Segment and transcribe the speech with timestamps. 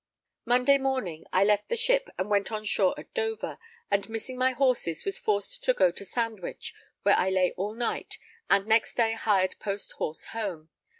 [0.45, 3.59] Monday morning I left the ship and went on shore at Dover,
[3.91, 8.17] and missing my horses was forced to go to Sandwich, where I lay all night,
[8.49, 10.69] and next day hired post horse home.